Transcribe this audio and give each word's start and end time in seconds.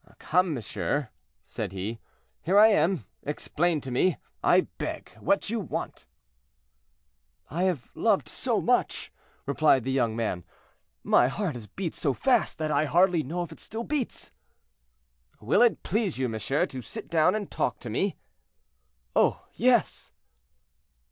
"Come, 0.17 0.55
monsieur," 0.55 1.09
said 1.43 1.73
he, 1.73 1.99
"here 2.41 2.57
I 2.57 2.69
am: 2.69 3.05
explain 3.21 3.81
to 3.81 3.91
me, 3.91 4.17
I 4.43 4.61
beg, 4.79 5.11
what 5.19 5.51
you 5.51 5.59
want." 5.59 6.07
"I 7.51 7.65
have 7.65 7.91
loved 7.93 8.27
so 8.27 8.59
much," 8.59 9.13
replied 9.45 9.83
the 9.83 9.91
young 9.91 10.15
man; 10.15 10.43
"my 11.03 11.27
heart 11.27 11.53
has 11.53 11.67
beat 11.67 11.93
so 11.93 12.13
fast, 12.13 12.57
that 12.57 12.71
I 12.71 12.85
hardly 12.85 13.21
know 13.21 13.43
if 13.43 13.51
it 13.51 13.59
still 13.59 13.83
beats." 13.83 14.31
"Will 15.39 15.61
it 15.61 15.83
please 15.83 16.17
you, 16.17 16.27
monsieur, 16.27 16.65
to 16.65 16.81
sit 16.81 17.07
down 17.07 17.35
and 17.35 17.51
talk 17.51 17.79
to 17.81 17.89
me?" 17.91 18.17
"Oh, 19.15 19.45
yes!" 19.53 20.13